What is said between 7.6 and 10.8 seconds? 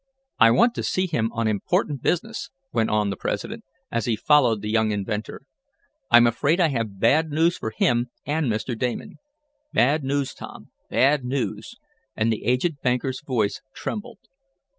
him and Mr. Damon. Bad news, Tom,